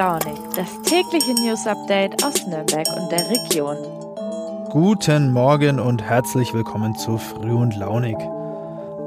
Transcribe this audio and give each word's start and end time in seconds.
Launig, 0.00 0.38
das 0.56 0.80
tägliche 0.86 1.34
News 1.34 1.66
Update 1.66 2.24
aus 2.24 2.46
Nürnberg 2.46 2.86
und 2.96 3.12
der 3.12 3.28
Region. 3.28 3.76
Guten 4.70 5.30
Morgen 5.30 5.78
und 5.78 6.02
herzlich 6.02 6.54
willkommen 6.54 6.96
zu 6.96 7.18
Früh 7.18 7.52
und 7.52 7.76
Launig. 7.76 8.16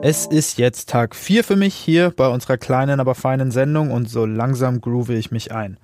Es 0.04 0.28
ist 0.28 0.60
jetzt 0.60 0.90
Tag 0.90 1.16
4 1.16 1.44
für 1.44 1.56
mich 1.56 1.74
hier 1.74 2.12
bei 2.12 2.28
unserer 2.28 2.60
kleinen, 2.60 3.00
aber 3.00 3.16
feinen 3.16 3.50
Sendung 3.50 3.90
und 3.90 4.08
so 4.08 4.28
langsam 4.28 4.82
groove 4.82 5.10
ich 5.10 5.32
mich 5.32 5.52
ein. 5.52 5.80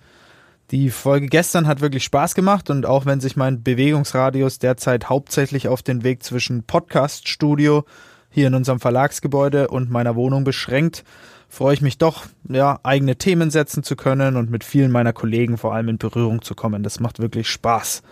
Die 0.69 0.91
Folge 0.91 1.25
gestern 1.25 1.65
hat 1.65 1.81
wirklich 1.81 2.03
Spaß 2.03 2.35
gemacht 2.35 2.69
und 2.69 2.85
auch 2.85 3.07
wenn 3.07 3.19
sich 3.19 3.35
mein 3.35 3.63
Bewegungsradius 3.63 4.59
derzeit 4.59 5.09
hauptsächlich 5.09 5.69
auf 5.69 5.81
den 5.81 6.03
Weg 6.03 6.21
zwischen 6.21 6.65
Podcast-Studio 6.65 7.83
hier 8.29 8.45
in 8.45 8.53
unserem 8.53 8.79
Verlagsgebäude 8.79 9.69
und 9.69 9.89
meiner 9.89 10.15
Wohnung 10.15 10.43
beschränkt, 10.43 11.03
freue 11.49 11.73
ich 11.73 11.81
mich 11.81 11.97
doch, 11.97 12.27
ja, 12.47 12.79
eigene 12.83 13.17
Themen 13.17 13.49
setzen 13.49 13.83
zu 13.83 13.95
können 13.95 14.37
und 14.37 14.49
mit 14.49 14.63
vielen 14.63 14.91
meiner 14.91 15.11
Kollegen 15.11 15.57
vor 15.57 15.73
allem 15.73 15.89
in 15.89 15.97
Berührung 15.97 16.43
zu 16.43 16.55
kommen. 16.55 16.83
Das 16.83 16.99
macht 16.99 17.19
wirklich 17.19 17.49
Spaß. 17.49 18.03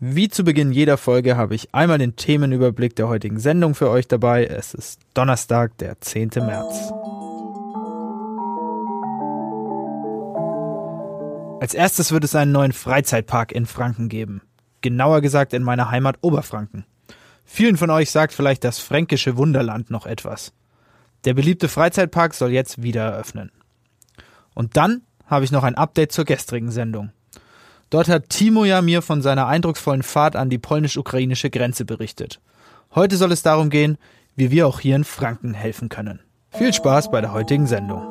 Wie 0.00 0.28
zu 0.28 0.42
Beginn 0.42 0.72
jeder 0.72 0.98
Folge 0.98 1.36
habe 1.36 1.54
ich 1.54 1.72
einmal 1.74 1.98
den 1.98 2.16
Themenüberblick 2.16 2.96
der 2.96 3.08
heutigen 3.08 3.38
Sendung 3.38 3.76
für 3.76 3.88
euch 3.88 4.08
dabei. 4.08 4.44
Es 4.44 4.74
ist 4.74 5.00
Donnerstag, 5.14 5.78
der 5.78 6.00
10. 6.00 6.30
März. 6.38 6.92
Als 11.60 11.74
erstes 11.74 12.10
wird 12.10 12.24
es 12.24 12.34
einen 12.34 12.50
neuen 12.50 12.72
Freizeitpark 12.72 13.52
in 13.52 13.66
Franken 13.66 14.08
geben. 14.08 14.42
Genauer 14.80 15.20
gesagt 15.20 15.52
in 15.52 15.62
meiner 15.62 15.92
Heimat 15.92 16.18
Oberfranken. 16.22 16.84
Vielen 17.44 17.76
von 17.76 17.90
euch 17.90 18.10
sagt 18.10 18.32
vielleicht 18.32 18.64
das 18.64 18.80
fränkische 18.80 19.36
Wunderland 19.36 19.88
noch 19.88 20.06
etwas. 20.06 20.52
Der 21.24 21.34
beliebte 21.34 21.68
Freizeitpark 21.68 22.34
soll 22.34 22.50
jetzt 22.50 22.82
wieder 22.82 23.02
eröffnen. 23.02 23.52
Und 24.54 24.76
dann 24.76 25.02
habe 25.26 25.44
ich 25.44 25.52
noch 25.52 25.62
ein 25.62 25.76
Update 25.76 26.12
zur 26.12 26.24
gestrigen 26.24 26.70
Sendung. 26.70 27.10
Dort 27.90 28.08
hat 28.08 28.28
Timo 28.28 28.64
ja 28.64 28.82
mir 28.82 29.02
von 29.02 29.22
seiner 29.22 29.46
eindrucksvollen 29.46 30.02
Fahrt 30.02 30.34
an 30.34 30.50
die 30.50 30.58
polnisch-ukrainische 30.58 31.50
Grenze 31.50 31.84
berichtet. 31.84 32.40
Heute 32.94 33.16
soll 33.16 33.32
es 33.32 33.42
darum 33.42 33.70
gehen, 33.70 33.98
wie 34.34 34.50
wir 34.50 34.66
auch 34.66 34.80
hier 34.80 34.96
in 34.96 35.04
Franken 35.04 35.54
helfen 35.54 35.88
können. 35.88 36.20
Viel 36.50 36.72
Spaß 36.72 37.10
bei 37.10 37.20
der 37.20 37.32
heutigen 37.32 37.66
Sendung. 37.66 38.02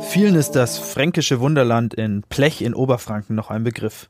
Vielen 0.00 0.34
ist 0.34 0.52
das 0.52 0.78
fränkische 0.78 1.40
Wunderland 1.40 1.94
in 1.94 2.22
Plech 2.22 2.60
in 2.60 2.74
Oberfranken 2.74 3.34
noch 3.34 3.50
ein 3.50 3.64
Begriff. 3.64 4.08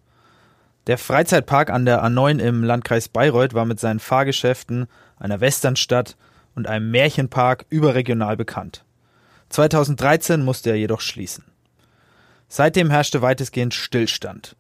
Der 0.87 0.99
Freizeitpark 0.99 1.71
an 1.71 1.85
der 1.85 2.05
A9 2.05 2.39
im 2.39 2.63
Landkreis 2.63 3.09
Bayreuth 3.09 3.55
war 3.55 3.65
mit 3.65 3.81
seinen 3.81 3.99
Fahrgeschäften, 3.99 4.87
einer 5.19 5.41
Westernstadt 5.41 6.17
und 6.55 6.69
einem 6.69 6.93
Märchenpark 6.93 7.67
überregional 7.71 8.37
bekannt. 8.37 8.85
2013 9.49 10.45
musste 10.45 10.71
er 10.71 10.77
jedoch 10.77 11.01
schließen. 11.01 11.45
Seitdem 12.49 12.91
herrschte 12.91 13.21
weitestgehend 13.21 13.75
Stillstand. 13.75 14.55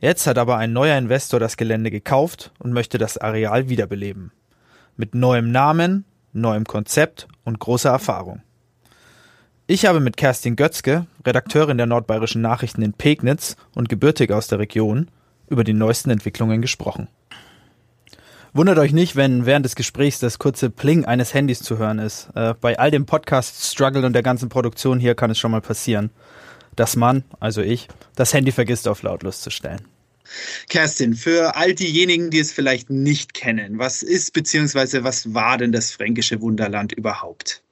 Jetzt 0.00 0.26
hat 0.26 0.38
aber 0.38 0.56
ein 0.56 0.72
neuer 0.72 0.98
Investor 0.98 1.38
das 1.38 1.56
Gelände 1.56 1.92
gekauft 1.92 2.50
und 2.58 2.72
möchte 2.72 2.98
das 2.98 3.16
Areal 3.18 3.68
wiederbeleben. 3.68 4.32
Mit 4.96 5.14
neuem 5.14 5.52
Namen, 5.52 6.04
neuem 6.32 6.64
Konzept 6.64 7.28
und 7.44 7.60
großer 7.60 7.90
Erfahrung. 7.90 8.42
Ich 9.68 9.86
habe 9.86 10.00
mit 10.00 10.16
Kerstin 10.16 10.56
Götzke, 10.56 11.06
Redakteurin 11.24 11.76
der 11.76 11.86
Nordbayerischen 11.86 12.42
Nachrichten 12.42 12.82
in 12.82 12.92
Pegnitz 12.92 13.54
und 13.76 13.88
gebürtig 13.88 14.32
aus 14.32 14.48
der 14.48 14.58
Region, 14.58 15.08
über 15.50 15.64
die 15.64 15.74
neuesten 15.74 16.08
Entwicklungen 16.08 16.62
gesprochen. 16.62 17.08
Wundert 18.52 18.78
euch 18.78 18.92
nicht, 18.92 19.14
wenn 19.14 19.46
während 19.46 19.64
des 19.64 19.76
Gesprächs 19.76 20.18
das 20.18 20.38
kurze 20.38 20.70
Pling 20.70 21.04
eines 21.04 21.34
Handys 21.34 21.60
zu 21.60 21.78
hören 21.78 21.98
ist. 21.98 22.28
Äh, 22.34 22.54
bei 22.60 22.78
all 22.78 22.90
dem 22.90 23.06
Podcast-Struggle 23.06 24.04
und 24.04 24.12
der 24.12 24.24
ganzen 24.24 24.48
Produktion 24.48 24.98
hier 24.98 25.14
kann 25.14 25.30
es 25.30 25.38
schon 25.38 25.52
mal 25.52 25.60
passieren, 25.60 26.10
dass 26.74 26.96
man, 26.96 27.22
also 27.38 27.60
ich, 27.60 27.86
das 28.16 28.34
Handy 28.34 28.50
vergisst 28.50 28.88
auf 28.88 29.02
lautlos 29.02 29.40
zu 29.40 29.50
stellen. 29.50 29.82
Kerstin, 30.68 31.14
für 31.14 31.56
all 31.56 31.74
diejenigen, 31.74 32.30
die 32.30 32.38
es 32.38 32.52
vielleicht 32.52 32.90
nicht 32.90 33.34
kennen, 33.34 33.78
was 33.78 34.02
ist 34.02 34.32
bzw. 34.32 35.02
was 35.02 35.34
war 35.34 35.58
denn 35.58 35.72
das 35.72 35.92
fränkische 35.92 36.40
Wunderland 36.40 36.92
überhaupt? 36.92 37.62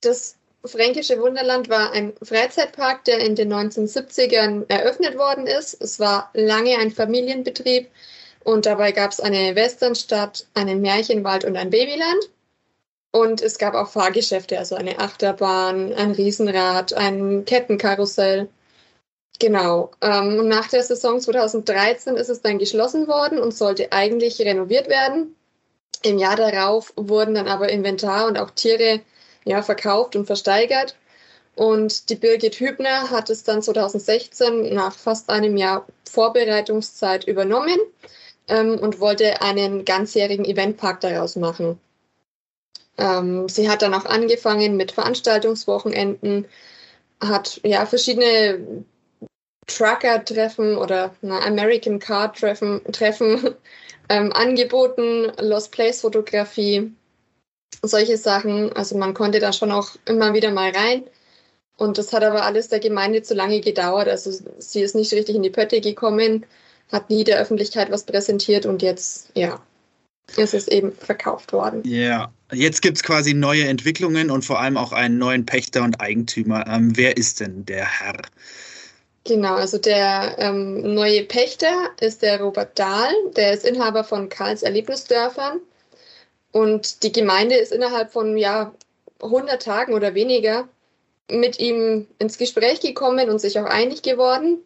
Das 0.00 0.36
Fränkische 0.64 1.20
Wunderland 1.20 1.68
war 1.68 1.92
ein 1.92 2.12
Freizeitpark, 2.22 3.04
der 3.04 3.18
in 3.18 3.34
den 3.34 3.52
1970ern 3.52 4.64
eröffnet 4.68 5.18
worden 5.18 5.46
ist. 5.46 5.80
Es 5.80 5.98
war 5.98 6.30
lange 6.34 6.78
ein 6.78 6.92
Familienbetrieb 6.92 7.90
und 8.44 8.66
dabei 8.66 8.92
gab 8.92 9.10
es 9.10 9.20
eine 9.20 9.56
Westernstadt, 9.56 10.46
einen 10.54 10.80
Märchenwald 10.80 11.44
und 11.44 11.56
ein 11.56 11.70
Babyland. 11.70 12.30
Und 13.10 13.42
es 13.42 13.58
gab 13.58 13.74
auch 13.74 13.90
Fahrgeschäfte, 13.90 14.58
also 14.58 14.74
eine 14.74 14.98
Achterbahn, 14.98 15.92
ein 15.92 16.12
Riesenrad, 16.12 16.94
ein 16.94 17.44
Kettenkarussell. 17.44 18.48
Genau. 19.38 19.90
Ähm, 20.00 20.38
und 20.38 20.48
nach 20.48 20.68
der 20.68 20.82
Saison 20.82 21.20
2013 21.20 22.16
ist 22.16 22.30
es 22.30 22.40
dann 22.40 22.58
geschlossen 22.58 23.08
worden 23.08 23.38
und 23.38 23.52
sollte 23.52 23.92
eigentlich 23.92 24.40
renoviert 24.40 24.88
werden. 24.88 25.34
Im 26.02 26.18
Jahr 26.18 26.36
darauf 26.36 26.92
wurden 26.96 27.34
dann 27.34 27.48
aber 27.48 27.68
Inventar 27.68 28.26
und 28.26 28.38
auch 28.38 28.50
Tiere 28.50 29.00
ja, 29.44 29.62
verkauft 29.62 30.16
und 30.16 30.26
versteigert. 30.26 30.96
Und 31.54 32.08
die 32.08 32.14
Birgit 32.14 32.60
Hübner 32.60 33.10
hat 33.10 33.28
es 33.28 33.44
dann 33.44 33.62
2016 33.62 34.74
nach 34.74 34.94
fast 34.94 35.28
einem 35.28 35.56
Jahr 35.56 35.86
Vorbereitungszeit 36.08 37.24
übernommen 37.24 37.78
ähm, 38.48 38.78
und 38.78 39.00
wollte 39.00 39.42
einen 39.42 39.84
ganzjährigen 39.84 40.44
Eventpark 40.44 41.00
daraus 41.00 41.36
machen. 41.36 41.78
Ähm, 42.98 43.48
sie 43.48 43.68
hat 43.68 43.82
dann 43.82 43.94
auch 43.94 44.06
angefangen 44.06 44.76
mit 44.76 44.92
Veranstaltungswochenenden, 44.92 46.46
hat 47.20 47.60
ja 47.64 47.86
verschiedene 47.86 48.84
Trucker-Treffen 49.66 50.76
oder 50.76 51.14
na, 51.20 51.40
American 51.40 51.98
Car-Treffen 51.98 52.82
Treffen, 52.92 53.54
ähm, 54.08 54.32
angeboten, 54.32 55.32
Lost 55.38 55.72
Place-Fotografie, 55.72 56.92
solche 57.82 58.16
Sachen. 58.16 58.72
Also 58.72 58.96
man 58.96 59.14
konnte 59.14 59.38
da 59.38 59.52
schon 59.52 59.72
auch 59.72 59.90
immer 60.06 60.34
wieder 60.34 60.50
mal 60.50 60.70
rein. 60.70 61.04
Und 61.76 61.98
das 61.98 62.12
hat 62.12 62.22
aber 62.22 62.44
alles 62.44 62.68
der 62.68 62.80
Gemeinde 62.80 63.22
zu 63.22 63.34
lange 63.34 63.60
gedauert. 63.60 64.08
Also 64.08 64.30
sie 64.58 64.82
ist 64.82 64.94
nicht 64.94 65.12
richtig 65.12 65.36
in 65.36 65.42
die 65.42 65.50
Pötte 65.50 65.80
gekommen, 65.80 66.44
hat 66.90 67.10
nie 67.10 67.24
der 67.24 67.38
Öffentlichkeit 67.38 67.90
was 67.90 68.04
präsentiert 68.04 68.66
und 68.66 68.82
jetzt, 68.82 69.30
ja, 69.34 69.60
ist 70.36 70.54
es 70.54 70.68
eben 70.68 70.92
verkauft 70.92 71.52
worden. 71.52 71.82
Ja, 71.84 72.32
jetzt 72.52 72.82
gibt 72.82 72.98
es 72.98 73.02
quasi 73.02 73.34
neue 73.34 73.64
Entwicklungen 73.64 74.30
und 74.30 74.44
vor 74.44 74.60
allem 74.60 74.76
auch 74.76 74.92
einen 74.92 75.18
neuen 75.18 75.46
Pächter 75.46 75.82
und 75.82 76.00
Eigentümer. 76.00 76.66
Ähm, 76.68 76.96
wer 76.96 77.16
ist 77.16 77.40
denn 77.40 77.64
der 77.66 77.86
Herr? 77.86 78.22
Genau, 79.24 79.54
also 79.54 79.78
der 79.78 80.36
ähm, 80.38 80.94
neue 80.94 81.24
Pächter 81.24 81.90
ist 82.00 82.22
der 82.22 82.40
Robert 82.40 82.78
Dahl, 82.78 83.12
der 83.36 83.52
ist 83.52 83.64
Inhaber 83.64 84.04
von 84.04 84.28
Karls 84.28 84.62
Erlebnisdörfern. 84.62 85.60
Und 86.52 87.02
die 87.02 87.12
Gemeinde 87.12 87.56
ist 87.56 87.72
innerhalb 87.72 88.12
von 88.12 88.36
ja, 88.36 88.74
100 89.22 89.62
Tagen 89.62 89.94
oder 89.94 90.14
weniger 90.14 90.68
mit 91.30 91.58
ihm 91.58 92.06
ins 92.18 92.38
Gespräch 92.38 92.80
gekommen 92.80 93.30
und 93.30 93.40
sich 93.40 93.58
auch 93.58 93.64
einig 93.64 94.02
geworden. 94.02 94.58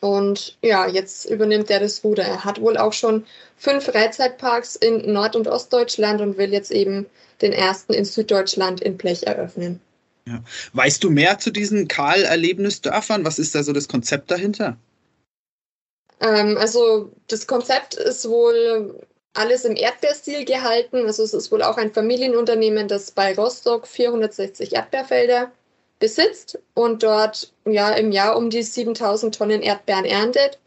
Und 0.00 0.58
ja, 0.62 0.86
jetzt 0.86 1.24
übernimmt 1.26 1.70
er 1.70 1.80
das 1.80 2.04
Ruder. 2.04 2.24
Er 2.24 2.44
hat 2.44 2.60
wohl 2.60 2.76
auch 2.76 2.92
schon 2.92 3.24
fünf 3.56 3.84
Freizeitparks 3.84 4.76
in 4.76 5.12
Nord- 5.12 5.36
und 5.36 5.48
Ostdeutschland 5.48 6.20
und 6.20 6.36
will 6.36 6.52
jetzt 6.52 6.70
eben 6.70 7.06
den 7.40 7.52
ersten 7.52 7.94
in 7.94 8.04
Süddeutschland 8.04 8.80
in 8.80 8.96
Blech 8.96 9.26
eröffnen. 9.26 9.80
Ja. 10.26 10.42
Weißt 10.72 11.04
du 11.04 11.10
mehr 11.10 11.38
zu 11.38 11.50
diesen 11.50 11.88
Karl-Erlebnisdörfern? 11.88 13.24
Was 13.24 13.38
ist 13.38 13.54
da 13.54 13.62
so 13.62 13.72
das 13.72 13.88
Konzept 13.88 14.30
dahinter? 14.30 14.76
Ähm, 16.20 16.56
also 16.58 17.12
das 17.28 17.46
Konzept 17.46 17.94
ist 17.94 18.28
wohl 18.28 19.00
alles 19.36 19.64
im 19.64 19.76
Erdbeerstil 19.76 20.44
gehalten. 20.44 21.04
Also 21.06 21.22
es 21.22 21.34
ist 21.34 21.52
wohl 21.52 21.62
auch 21.62 21.76
ein 21.76 21.92
Familienunternehmen, 21.92 22.88
das 22.88 23.10
bei 23.10 23.34
Rostock 23.34 23.86
460 23.86 24.74
Erdbeerfelder 24.74 25.52
besitzt 25.98 26.58
und 26.74 27.02
dort 27.02 27.52
ja 27.64 27.90
im 27.90 28.12
Jahr 28.12 28.36
um 28.36 28.50
die 28.50 28.62
7000 28.62 29.34
Tonnen 29.34 29.62
Erdbeeren 29.62 30.04
erntet. 30.04 30.58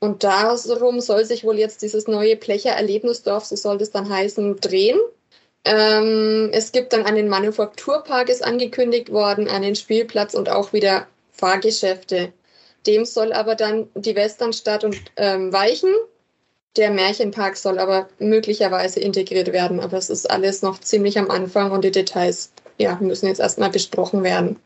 Und 0.00 0.22
darum 0.22 1.00
soll 1.00 1.24
sich 1.24 1.44
wohl 1.44 1.58
jetzt 1.58 1.82
dieses 1.82 2.06
neue 2.06 2.36
Plecher 2.36 2.70
Erlebnisdorf, 2.70 3.44
so 3.44 3.56
soll 3.56 3.78
das 3.78 3.90
dann 3.90 4.08
heißen, 4.08 4.60
drehen. 4.60 4.98
Ähm, 5.64 6.50
es 6.52 6.70
gibt 6.72 6.92
dann 6.92 7.04
einen 7.04 7.28
Manufakturpark, 7.28 8.28
ist 8.28 8.44
angekündigt 8.44 9.10
worden, 9.10 9.48
einen 9.48 9.74
Spielplatz 9.74 10.34
und 10.34 10.48
auch 10.48 10.72
wieder 10.72 11.08
Fahrgeschäfte. 11.32 12.32
Dem 12.86 13.04
soll 13.04 13.32
aber 13.32 13.54
dann 13.54 13.88
die 13.94 14.14
Westernstadt 14.14 14.84
und 14.84 14.96
ähm, 15.16 15.52
weichen 15.52 15.92
der 16.76 16.90
Märchenpark 16.90 17.56
soll 17.56 17.78
aber 17.78 18.08
möglicherweise 18.18 19.00
integriert 19.00 19.52
werden, 19.52 19.80
aber 19.80 19.96
es 19.96 20.10
ist 20.10 20.30
alles 20.30 20.62
noch 20.62 20.80
ziemlich 20.80 21.18
am 21.18 21.30
Anfang 21.30 21.70
und 21.70 21.84
die 21.84 21.90
Details 21.90 22.50
ja, 22.78 22.96
müssen 23.00 23.26
jetzt 23.26 23.40
erstmal 23.40 23.70
besprochen 23.70 24.22
werden. 24.22 24.56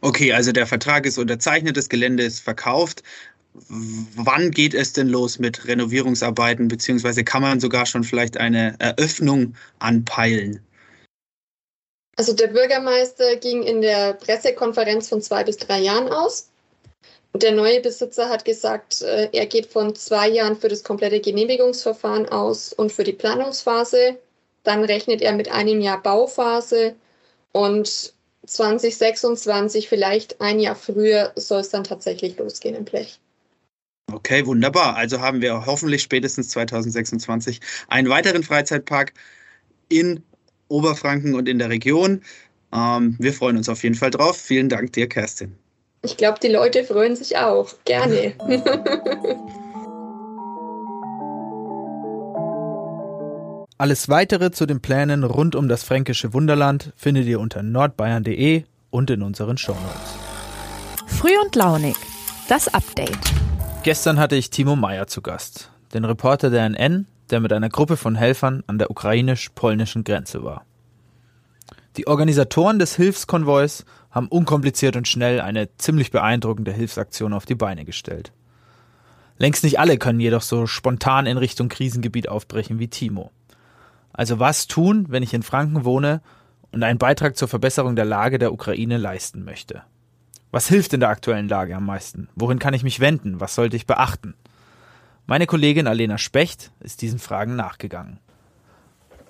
Okay, 0.00 0.32
also 0.32 0.52
der 0.52 0.66
Vertrag 0.66 1.06
ist 1.06 1.18
unterzeichnet, 1.18 1.76
das 1.76 1.88
Gelände 1.88 2.22
ist 2.22 2.40
verkauft. 2.40 3.02
Wann 3.68 4.50
geht 4.52 4.74
es 4.74 4.92
denn 4.92 5.08
los 5.08 5.38
mit 5.38 5.66
Renovierungsarbeiten, 5.66 6.68
beziehungsweise 6.68 7.24
kann 7.24 7.42
man 7.42 7.58
sogar 7.58 7.86
schon 7.86 8.04
vielleicht 8.04 8.36
eine 8.36 8.76
Eröffnung 8.78 9.54
anpeilen? 9.80 10.60
Also 12.16 12.32
der 12.32 12.48
Bürgermeister 12.48 13.36
ging 13.36 13.62
in 13.62 13.80
der 13.80 14.12
Pressekonferenz 14.12 15.08
von 15.08 15.22
zwei 15.22 15.42
bis 15.42 15.56
drei 15.56 15.80
Jahren 15.80 16.08
aus. 16.08 16.50
Der 17.34 17.52
neue 17.52 17.80
Besitzer 17.80 18.28
hat 18.28 18.44
gesagt, 18.44 19.02
äh, 19.02 19.28
er 19.32 19.46
geht 19.46 19.66
von 19.66 19.94
zwei 19.94 20.28
Jahren 20.28 20.56
für 20.56 20.68
das 20.68 20.82
komplette 20.82 21.20
Genehmigungsverfahren 21.20 22.28
aus 22.28 22.72
und 22.72 22.90
für 22.90 23.04
die 23.04 23.12
Planungsphase. 23.12 24.18
Dann 24.64 24.84
rechnet 24.84 25.22
er 25.22 25.32
mit 25.32 25.50
einem 25.50 25.80
Jahr 25.80 26.02
Bauphase 26.02 26.96
und 27.52 28.12
2026, 28.46 29.88
vielleicht 29.88 30.40
ein 30.40 30.58
Jahr 30.58 30.74
früher, 30.74 31.32
soll 31.36 31.60
es 31.60 31.70
dann 31.70 31.84
tatsächlich 31.84 32.36
losgehen 32.36 32.74
im 32.74 32.84
Blech. 32.84 33.20
Okay, 34.12 34.44
wunderbar. 34.44 34.96
Also 34.96 35.20
haben 35.20 35.40
wir 35.40 35.66
hoffentlich 35.66 36.02
spätestens 36.02 36.48
2026 36.50 37.60
einen 37.88 38.08
weiteren 38.08 38.42
Freizeitpark 38.42 39.12
in 39.88 40.24
Oberfranken 40.68 41.34
und 41.34 41.48
in 41.48 41.58
der 41.58 41.70
Region. 41.70 42.22
Ähm, 42.72 43.16
wir 43.20 43.32
freuen 43.32 43.56
uns 43.56 43.68
auf 43.68 43.84
jeden 43.84 43.94
Fall 43.94 44.10
drauf. 44.10 44.36
Vielen 44.36 44.68
Dank 44.68 44.92
dir, 44.92 45.08
Kerstin. 45.08 45.56
Ich 46.02 46.16
glaube, 46.16 46.38
die 46.42 46.48
Leute 46.48 46.82
freuen 46.84 47.14
sich 47.14 47.36
auch. 47.36 47.68
Gerne. 47.84 48.32
Alles 53.76 54.08
weitere 54.08 54.50
zu 54.50 54.64
den 54.66 54.80
Plänen 54.80 55.24
rund 55.24 55.54
um 55.54 55.68
das 55.68 55.84
fränkische 55.84 56.32
Wunderland 56.32 56.92
findet 56.96 57.26
ihr 57.26 57.38
unter 57.38 57.62
nordbayern.de 57.62 58.64
und 58.90 59.10
in 59.10 59.22
unseren 59.22 59.58
Shownotes. 59.58 60.16
Früh 61.06 61.38
und 61.42 61.54
launig. 61.54 61.96
Das 62.48 62.72
Update. 62.72 63.18
Gestern 63.82 64.18
hatte 64.18 64.36
ich 64.36 64.50
Timo 64.50 64.76
Meyer 64.76 65.06
zu 65.06 65.20
Gast, 65.22 65.70
den 65.92 66.04
Reporter 66.04 66.50
der 66.50 66.64
NN, 66.68 67.06
der 67.30 67.40
mit 67.40 67.52
einer 67.52 67.68
Gruppe 67.68 67.96
von 67.96 68.14
Helfern 68.14 68.62
an 68.66 68.78
der 68.78 68.90
ukrainisch-polnischen 68.90 70.04
Grenze 70.04 70.42
war. 70.44 70.64
Die 71.96 72.06
Organisatoren 72.06 72.78
des 72.78 72.96
Hilfskonvois 72.96 73.84
haben 74.10 74.28
unkompliziert 74.28 74.96
und 74.96 75.08
schnell 75.08 75.40
eine 75.40 75.74
ziemlich 75.76 76.10
beeindruckende 76.10 76.72
Hilfsaktion 76.72 77.32
auf 77.32 77.46
die 77.46 77.54
Beine 77.54 77.84
gestellt. 77.84 78.32
Längst 79.38 79.64
nicht 79.64 79.78
alle 79.78 79.96
können 79.96 80.20
jedoch 80.20 80.42
so 80.42 80.66
spontan 80.66 81.26
in 81.26 81.38
Richtung 81.38 81.68
Krisengebiet 81.68 82.28
aufbrechen 82.28 82.78
wie 82.78 82.88
Timo. 82.88 83.30
Also 84.12 84.38
was 84.38 84.66
tun, 84.66 85.06
wenn 85.08 85.22
ich 85.22 85.32
in 85.32 85.42
Franken 85.42 85.84
wohne 85.84 86.20
und 86.72 86.82
einen 86.82 86.98
Beitrag 86.98 87.36
zur 87.36 87.48
Verbesserung 87.48 87.96
der 87.96 88.04
Lage 88.04 88.38
der 88.38 88.52
Ukraine 88.52 88.98
leisten 88.98 89.44
möchte? 89.44 89.82
Was 90.50 90.68
hilft 90.68 90.92
in 90.92 91.00
der 91.00 91.08
aktuellen 91.08 91.48
Lage 91.48 91.76
am 91.76 91.86
meisten? 91.86 92.28
Wohin 92.34 92.58
kann 92.58 92.74
ich 92.74 92.82
mich 92.82 93.00
wenden? 93.00 93.40
Was 93.40 93.54
sollte 93.54 93.76
ich 93.76 93.86
beachten? 93.86 94.34
Meine 95.26 95.46
Kollegin 95.46 95.86
Alena 95.86 96.18
Specht 96.18 96.72
ist 96.80 97.02
diesen 97.02 97.20
Fragen 97.20 97.54
nachgegangen. 97.54 98.18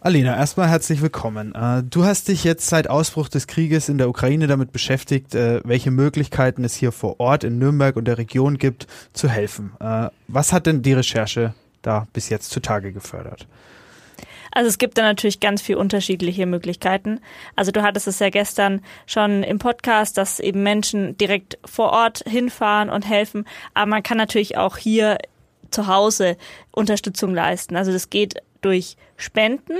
Alena, 0.02 0.34
erstmal 0.34 0.70
herzlich 0.70 1.02
willkommen. 1.02 1.54
Äh, 1.54 1.82
du 1.82 2.06
hast 2.06 2.28
dich 2.28 2.42
jetzt 2.42 2.66
seit 2.66 2.88
Ausbruch 2.88 3.28
des 3.28 3.46
Krieges 3.46 3.90
in 3.90 3.98
der 3.98 4.08
Ukraine 4.08 4.46
damit 4.46 4.72
beschäftigt, 4.72 5.34
äh, 5.34 5.60
welche 5.62 5.90
Möglichkeiten 5.90 6.64
es 6.64 6.74
hier 6.74 6.90
vor 6.90 7.20
Ort 7.20 7.44
in 7.44 7.58
Nürnberg 7.58 7.96
und 7.96 8.06
der 8.06 8.16
Region 8.16 8.56
gibt, 8.56 8.86
zu 9.12 9.28
helfen. 9.28 9.72
Äh, 9.78 10.08
was 10.26 10.54
hat 10.54 10.64
denn 10.64 10.80
die 10.80 10.94
Recherche 10.94 11.52
da 11.82 12.06
bis 12.14 12.30
jetzt 12.30 12.48
zutage 12.48 12.94
gefördert? 12.94 13.46
Also 14.52 14.70
es 14.70 14.78
gibt 14.78 14.96
da 14.96 15.02
natürlich 15.02 15.38
ganz 15.38 15.60
viel 15.60 15.76
unterschiedliche 15.76 16.46
Möglichkeiten. 16.46 17.20
Also 17.54 17.70
du 17.70 17.82
hattest 17.82 18.08
es 18.08 18.20
ja 18.20 18.30
gestern 18.30 18.80
schon 19.04 19.42
im 19.42 19.58
Podcast, 19.58 20.16
dass 20.16 20.40
eben 20.40 20.62
Menschen 20.62 21.18
direkt 21.18 21.58
vor 21.66 21.90
Ort 21.90 22.24
hinfahren 22.26 22.88
und 22.88 23.06
helfen. 23.06 23.46
Aber 23.74 23.90
man 23.90 24.02
kann 24.02 24.16
natürlich 24.16 24.56
auch 24.56 24.78
hier 24.78 25.18
zu 25.70 25.88
Hause 25.88 26.38
Unterstützung 26.70 27.34
leisten. 27.34 27.76
Also 27.76 27.92
das 27.92 28.08
geht 28.08 28.36
durch 28.60 28.96
Spenden. 29.16 29.78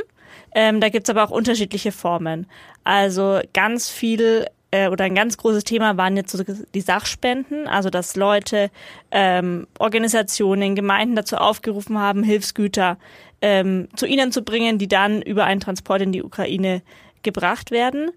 Ähm, 0.55 0.81
da 0.81 0.88
gibt's 0.88 1.11
aber 1.11 1.25
auch 1.25 1.31
unterschiedliche 1.31 1.93
Formen. 1.93 2.47
Also 2.85 3.41
ganz 3.53 3.88
viel 3.88 4.47
äh, 4.71 4.88
oder 4.88 5.05
ein 5.05 5.15
ganz 5.15 5.37
großes 5.37 5.65
Thema 5.65 5.97
waren 5.97 6.17
jetzt 6.17 6.32
so 6.32 6.43
die 6.43 6.81
Sachspenden, 6.81 7.67
also 7.67 7.91
dass 7.91 8.17
Leute, 8.17 8.71
ähm, 9.11 9.67
Organisationen, 9.79 10.75
Gemeinden 10.75 11.17
dazu 11.17 11.37
aufgerufen 11.37 11.99
haben, 11.99 12.23
Hilfsgüter 12.23 12.99
ähm, 13.43 13.88
zu 13.97 14.06
ihnen 14.06 14.32
zu 14.32 14.43
bringen, 14.43 14.79
die 14.79 14.88
dann 14.88 15.23
über 15.23 15.44
einen 15.44 15.61
Transport 15.61 16.03
in 16.03 16.12
die 16.12 16.23
Ukraine 16.23 16.83
gebracht 17.23 17.71
werden. 17.71 18.11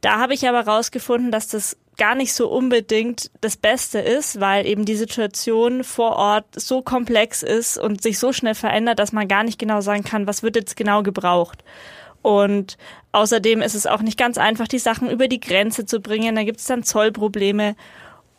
Da 0.00 0.18
habe 0.18 0.34
ich 0.34 0.48
aber 0.48 0.64
herausgefunden, 0.64 1.30
dass 1.30 1.46
das 1.48 1.76
gar 1.98 2.14
nicht 2.14 2.32
so 2.32 2.48
unbedingt 2.48 3.30
das 3.40 3.56
Beste 3.56 3.98
ist, 3.98 4.40
weil 4.40 4.66
eben 4.66 4.84
die 4.84 4.96
Situation 4.96 5.84
vor 5.84 6.16
Ort 6.16 6.46
so 6.56 6.82
komplex 6.82 7.42
ist 7.42 7.78
und 7.78 8.02
sich 8.02 8.18
so 8.18 8.32
schnell 8.32 8.54
verändert, 8.54 8.98
dass 8.98 9.12
man 9.12 9.28
gar 9.28 9.44
nicht 9.44 9.58
genau 9.58 9.80
sagen 9.80 10.02
kann, 10.02 10.26
was 10.26 10.42
wird 10.42 10.56
jetzt 10.56 10.76
genau 10.76 11.02
gebraucht. 11.02 11.62
Und 12.22 12.78
außerdem 13.10 13.60
ist 13.60 13.74
es 13.74 13.86
auch 13.86 14.00
nicht 14.00 14.18
ganz 14.18 14.38
einfach, 14.38 14.68
die 14.68 14.78
Sachen 14.78 15.10
über 15.10 15.28
die 15.28 15.40
Grenze 15.40 15.84
zu 15.84 16.00
bringen. 16.00 16.36
Da 16.36 16.44
gibt 16.44 16.60
es 16.60 16.66
dann 16.66 16.84
Zollprobleme. 16.84 17.76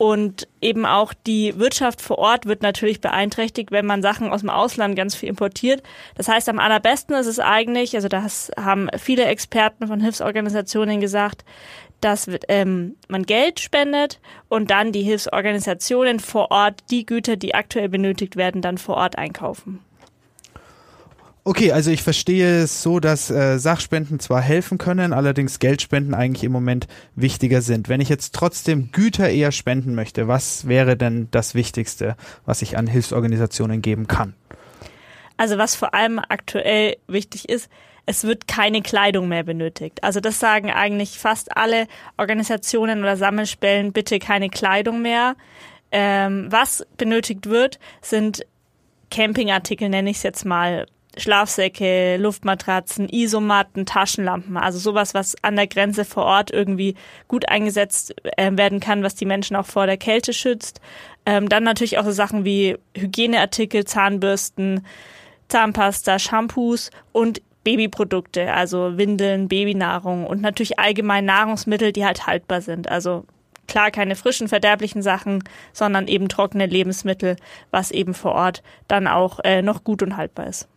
Und 0.04 0.50
eben 0.60 0.86
auch 0.86 1.14
die 1.14 1.58
Wirtschaft 1.58 2.02
vor 2.02 2.18
Ort 2.18 2.46
wird 2.46 2.62
natürlich 2.62 3.00
beeinträchtigt, 3.00 3.72
wenn 3.72 3.86
man 3.86 4.02
Sachen 4.02 4.34
aus 4.34 4.42
dem 4.42 4.50
Ausland 4.50 4.98
ganz 4.98 5.16
viel 5.16 5.30
importiert. 5.30 5.82
Das 6.16 6.28
heißt, 6.28 6.50
am 6.50 6.60
allerbesten 6.60 7.16
ist 7.16 7.28
es 7.28 7.40
eigentlich, 7.40 7.96
also 7.96 8.10
das 8.10 8.52
haben 8.60 8.90
viele 8.98 9.24
Experten 9.24 9.88
von 9.88 10.02
Hilfsorganisationen 10.02 11.00
gesagt, 11.00 11.46
dass 12.02 12.30
ähm, 12.50 12.98
man 13.08 13.24
Geld 13.24 13.62
spendet 13.62 14.20
und 14.50 14.72
dann 14.72 14.92
die 14.92 15.04
Hilfsorganisationen 15.04 16.20
vor 16.20 16.52
Ort 16.52 16.82
die 16.92 17.06
Güter, 17.06 17.38
die 17.38 17.56
aktuell 17.56 17.88
benötigt 17.88 18.36
werden, 18.36 18.62
dann 18.62 18.78
vor 18.78 18.98
Ort 18.98 19.18
einkaufen. 19.18 19.80
Okay, 21.46 21.74
also 21.74 21.92
ich 21.92 22.04
verstehe 22.04 22.62
es 22.62 22.82
so, 22.82 23.02
dass 23.02 23.30
äh, 23.30 23.58
Sachspenden 23.60 24.22
zwar 24.22 24.40
helfen 24.42 24.78
können, 24.78 25.12
allerdings 25.12 25.60
Geldspenden 25.60 26.14
eigentlich 26.14 26.46
im 26.46 26.54
Moment 26.54 26.88
wichtiger 27.16 27.62
sind. 27.62 27.90
Wenn 27.90 28.00
ich 28.00 28.08
jetzt 28.08 28.34
trotzdem 28.34 28.94
Güter 28.94 29.30
eher 29.30 29.52
spenden 29.52 29.94
möchte, 29.94 30.30
was 30.30 30.70
wäre 30.70 30.96
denn 30.96 31.28
das 31.32 31.54
Wichtigste, 31.54 32.16
was 32.46 32.62
ich 32.62 32.78
an 32.78 32.88
Hilfsorganisationen 32.88 33.82
geben 33.82 34.08
kann? 34.08 34.36
Also 35.36 35.58
was 35.58 35.76
vor 35.76 35.94
allem 35.94 36.20
aktuell 36.20 36.96
wichtig 37.08 37.50
ist, 37.50 37.70
es 38.06 38.24
wird 38.24 38.48
keine 38.48 38.82
Kleidung 38.82 39.28
mehr 39.28 39.44
benötigt. 39.44 40.02
Also 40.02 40.22
das 40.22 40.40
sagen 40.40 40.72
eigentlich 40.72 41.20
fast 41.20 41.58
alle 41.58 41.88
Organisationen 42.18 43.00
oder 43.00 43.18
Sammelspellen, 43.18 43.92
bitte 43.92 44.20
keine 44.20 44.50
Kleidung 44.50 45.02
mehr. 45.02 45.36
Ähm, 45.92 46.48
was 46.50 46.86
benötigt 46.98 47.48
wird, 47.48 47.80
sind 48.02 48.46
Campingartikel, 49.12 49.90
nenne 49.90 50.10
ich 50.10 50.18
es 50.18 50.24
jetzt 50.24 50.46
mal. 50.46 50.86
Schlafsäcke, 51.18 52.18
Luftmatratzen, 52.18 53.08
Isomatten, 53.08 53.86
Taschenlampen, 53.86 54.58
also 54.58 54.80
sowas, 54.80 55.14
was 55.14 55.36
an 55.44 55.56
der 55.56 55.68
Grenze 55.68 56.06
vor 56.06 56.26
Ort 56.26 56.52
irgendwie 56.52 56.96
gut 57.28 57.48
eingesetzt 57.50 58.16
äh, 58.38 58.52
werden 58.54 58.80
kann, 58.80 59.04
was 59.04 59.16
die 59.16 59.26
Menschen 59.26 59.56
auch 59.56 59.66
vor 59.66 59.86
der 59.86 59.98
Kälte 59.98 60.34
schützt. 60.34 60.82
Ähm, 61.26 61.50
dann 61.50 61.64
natürlich 61.64 62.00
auch 62.00 62.06
so 62.06 62.12
Sachen 62.12 62.46
wie 62.46 62.78
Hygieneartikel, 62.98 63.86
Zahnbürsten, 63.86 64.86
Zahnpasta, 65.50 66.18
Shampoos 66.18 66.90
und 67.12 67.42
Babyprodukte, 67.64 68.52
also 68.52 68.98
Windeln, 68.98 69.48
Babynahrung 69.48 70.26
und 70.26 70.42
natürlich 70.42 70.80
allgemein 70.80 71.26
Nahrungsmittel, 71.26 71.92
die 71.92 72.06
halt 72.06 72.28
haltbar 72.28 72.62
sind. 72.62 72.90
Also 72.90 73.26
klar 73.68 73.92
keine 73.92 74.16
frischen, 74.16 74.48
verderblichen 74.48 75.02
Sachen, 75.02 75.44
sondern 75.72 76.08
eben 76.08 76.28
trockene 76.28 76.66
Lebensmittel, 76.66 77.38
was 77.72 77.92
eben 77.92 78.14
vor 78.14 78.34
Ort 78.34 78.64
dann 78.88 79.08
auch 79.08 79.40
äh, 79.44 79.62
noch 79.62 79.84
gut 79.84 80.04
und 80.04 80.18
haltbar 80.18 80.48
ist. 80.48 80.68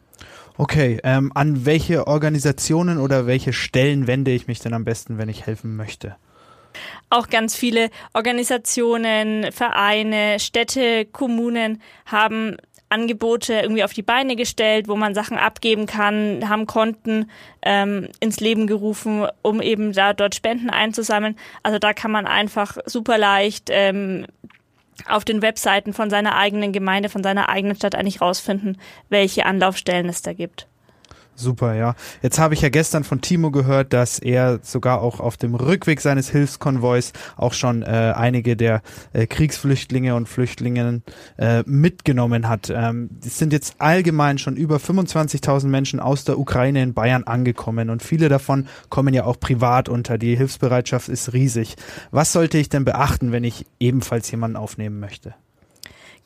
Okay, 0.58 0.98
ähm, 1.04 1.32
an 1.34 1.66
welche 1.66 2.06
Organisationen 2.06 2.98
oder 2.98 3.26
welche 3.26 3.52
Stellen 3.52 4.06
wende 4.06 4.30
ich 4.30 4.46
mich 4.46 4.60
denn 4.60 4.72
am 4.72 4.84
besten, 4.84 5.18
wenn 5.18 5.28
ich 5.28 5.46
helfen 5.46 5.76
möchte? 5.76 6.16
Auch 7.10 7.28
ganz 7.28 7.54
viele 7.54 7.90
Organisationen, 8.14 9.52
Vereine, 9.52 10.38
Städte, 10.40 11.04
Kommunen 11.04 11.82
haben 12.06 12.56
Angebote 12.88 13.54
irgendwie 13.54 13.84
auf 13.84 13.92
die 13.92 14.02
Beine 14.02 14.36
gestellt, 14.36 14.88
wo 14.88 14.96
man 14.96 15.14
Sachen 15.14 15.36
abgeben 15.36 15.86
kann, 15.86 16.48
haben 16.48 16.66
Konten 16.66 17.30
ähm, 17.62 18.08
ins 18.20 18.40
Leben 18.40 18.66
gerufen, 18.66 19.26
um 19.42 19.60
eben 19.60 19.92
da 19.92 20.12
dort 20.12 20.34
Spenden 20.34 20.70
einzusammeln. 20.70 21.36
Also 21.62 21.78
da 21.78 21.92
kann 21.92 22.12
man 22.12 22.26
einfach 22.26 22.76
super 22.86 23.18
leicht 23.18 23.68
ähm, 23.70 24.26
auf 25.08 25.24
den 25.24 25.42
Webseiten 25.42 25.92
von 25.92 26.10
seiner 26.10 26.36
eigenen 26.36 26.72
Gemeinde, 26.72 27.08
von 27.08 27.22
seiner 27.22 27.48
eigenen 27.48 27.76
Stadt 27.76 27.94
eigentlich 27.94 28.20
rausfinden, 28.20 28.78
welche 29.08 29.46
Anlaufstellen 29.46 30.08
es 30.08 30.22
da 30.22 30.32
gibt. 30.32 30.66
Super, 31.38 31.74
ja. 31.74 31.94
Jetzt 32.22 32.38
habe 32.38 32.54
ich 32.54 32.62
ja 32.62 32.70
gestern 32.70 33.04
von 33.04 33.20
Timo 33.20 33.50
gehört, 33.50 33.92
dass 33.92 34.18
er 34.18 34.60
sogar 34.62 35.02
auch 35.02 35.20
auf 35.20 35.36
dem 35.36 35.54
Rückweg 35.54 36.00
seines 36.00 36.30
Hilfskonvois 36.30 37.12
auch 37.36 37.52
schon 37.52 37.82
äh, 37.82 38.14
einige 38.16 38.56
der 38.56 38.80
äh, 39.12 39.26
Kriegsflüchtlinge 39.26 40.14
und 40.14 40.30
Flüchtlingen 40.30 41.02
äh, 41.36 41.62
mitgenommen 41.66 42.48
hat. 42.48 42.72
Ähm, 42.74 43.10
es 43.24 43.38
sind 43.38 43.52
jetzt 43.52 43.74
allgemein 43.80 44.38
schon 44.38 44.56
über 44.56 44.78
25.000 44.78 45.66
Menschen 45.66 46.00
aus 46.00 46.24
der 46.24 46.38
Ukraine 46.38 46.82
in 46.82 46.94
Bayern 46.94 47.24
angekommen 47.24 47.90
und 47.90 48.02
viele 48.02 48.30
davon 48.30 48.66
kommen 48.88 49.12
ja 49.12 49.24
auch 49.24 49.38
privat 49.38 49.90
unter. 49.90 50.16
Die 50.16 50.36
Hilfsbereitschaft 50.36 51.10
ist 51.10 51.34
riesig. 51.34 51.76
Was 52.10 52.32
sollte 52.32 52.56
ich 52.56 52.70
denn 52.70 52.86
beachten, 52.86 53.30
wenn 53.30 53.44
ich 53.44 53.66
ebenfalls 53.78 54.30
jemanden 54.30 54.56
aufnehmen 54.56 55.00
möchte? 55.00 55.34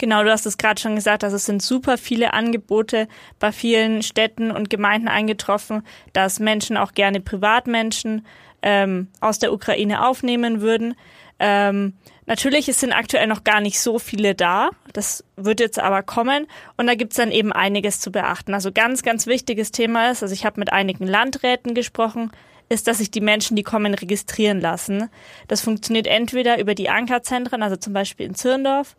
Genau, 0.01 0.25
du 0.25 0.31
hast 0.31 0.47
es 0.47 0.57
gerade 0.57 0.81
schon 0.81 0.95
gesagt, 0.95 1.25
also 1.25 1.37
es 1.37 1.45
sind 1.45 1.61
super 1.61 1.99
viele 1.99 2.33
Angebote 2.33 3.07
bei 3.39 3.53
vielen 3.53 4.01
Städten 4.01 4.51
und 4.51 4.71
Gemeinden 4.71 5.09
eingetroffen, 5.09 5.83
dass 6.15 6.41
Menschen 6.41 6.79
auch 6.79 6.95
gerne 6.95 7.21
Privatmenschen 7.21 8.25
ähm, 8.63 9.09
aus 9.21 9.41
der 9.41 9.53
Ukraine 9.53 10.07
aufnehmen 10.07 10.63
würden. 10.63 10.95
Ähm, 11.39 11.99
natürlich 12.25 12.67
es 12.71 12.81
sind 12.81 12.95
aktuell 12.95 13.27
noch 13.27 13.45
gar 13.45 13.61
nicht 13.61 13.79
so 13.79 13.99
viele 13.99 14.35
da. 14.35 14.71
Das 14.95 15.23
wird 15.37 15.61
jetzt 15.61 15.79
aber 15.79 16.03
kommen. 16.03 16.47
Und 16.79 16.87
da 16.87 16.95
gibt's 16.95 17.17
dann 17.17 17.31
eben 17.31 17.53
einiges 17.53 18.01
zu 18.01 18.11
beachten. 18.11 18.55
Also 18.55 18.73
ganz, 18.73 19.03
ganz 19.03 19.27
wichtiges 19.27 19.71
Thema 19.71 20.11
ist, 20.11 20.23
also 20.23 20.33
ich 20.33 20.47
habe 20.47 20.59
mit 20.59 20.73
einigen 20.73 21.07
Landräten 21.07 21.75
gesprochen, 21.75 22.31
ist, 22.71 22.87
dass 22.87 22.99
sich 22.99 23.11
die 23.11 23.21
Menschen, 23.21 23.55
die 23.55 23.65
kommen, 23.65 23.93
registrieren 23.93 24.63
lassen. 24.63 25.11
Das 25.47 25.61
funktioniert 25.61 26.07
entweder 26.07 26.59
über 26.59 26.75
die 26.75 26.89
Ankerzentren, 26.89 27.63
also 27.63 27.77
zum 27.77 27.93
Beispiel 27.93 28.25
in 28.25 28.35
Zirndorf, 28.35 28.97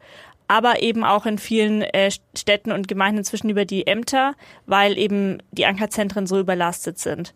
aber 0.51 0.81
eben 0.81 1.05
auch 1.05 1.25
in 1.25 1.37
vielen 1.37 1.81
äh, 1.81 2.11
Städten 2.37 2.73
und 2.73 2.89
Gemeinden 2.89 3.19
inzwischen 3.19 3.49
über 3.49 3.63
die 3.63 3.87
Ämter, 3.87 4.35
weil 4.65 4.97
eben 4.97 5.37
die 5.51 5.65
Ankerzentren 5.65 6.27
so 6.27 6.37
überlastet 6.37 6.99
sind. 6.99 7.33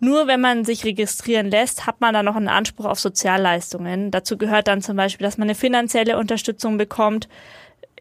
Nur 0.00 0.26
wenn 0.28 0.40
man 0.40 0.64
sich 0.64 0.86
registrieren 0.86 1.50
lässt, 1.50 1.86
hat 1.86 2.00
man 2.00 2.14
dann 2.14 2.24
noch 2.24 2.36
einen 2.36 2.48
Anspruch 2.48 2.86
auf 2.86 2.98
Sozialleistungen. 2.98 4.10
Dazu 4.10 4.38
gehört 4.38 4.66
dann 4.66 4.80
zum 4.80 4.96
Beispiel, 4.96 5.26
dass 5.26 5.36
man 5.36 5.46
eine 5.46 5.54
finanzielle 5.54 6.16
Unterstützung 6.16 6.78
bekommt, 6.78 7.28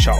Ciao. 0.00 0.18